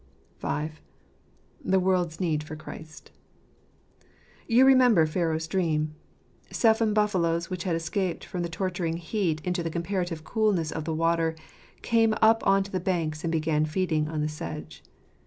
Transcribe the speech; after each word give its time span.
V. 0.39 0.69
The 1.63 1.79
World's 1.79 2.19
Need 2.19 2.41
for 2.41 2.55
Christ.— 2.55 3.11
You 4.57 4.65
remember 4.65 5.05
Pharaoh's 5.05 5.45
dream. 5.45 5.93
Seven 6.49 6.91
buffaloes, 6.95 7.51
which 7.51 7.65
had 7.65 7.75
escaped 7.75 8.25
from 8.25 8.41
the 8.41 8.49
torturing 8.49 8.97
heat 8.97 9.41
into 9.41 9.61
the 9.61 9.69
comparative 9.69 10.23
coolness 10.23 10.71
of 10.71 10.85
the 10.85 10.95
water, 10.95 11.35
came 11.83 12.15
up 12.19 12.41
on 12.47 12.63
to 12.63 12.71
the 12.71 12.79
banks 12.79 13.23
and 13.23 13.31
began 13.31 13.63
feeding 13.63 14.07
on 14.07 14.21
the 14.21 14.27
sedge. 14.27 14.81